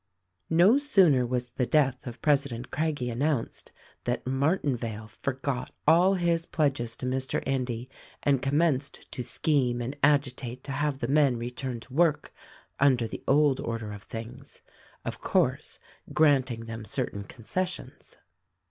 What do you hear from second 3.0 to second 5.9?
announced than Martinvale forgot